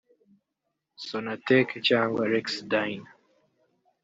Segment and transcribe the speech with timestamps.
[1.05, 3.07] sonatec cyangwa rexe-dine)